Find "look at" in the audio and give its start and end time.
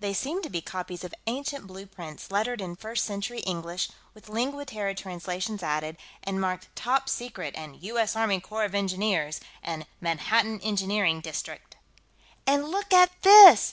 12.70-13.20